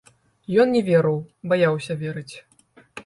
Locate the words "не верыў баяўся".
0.75-1.99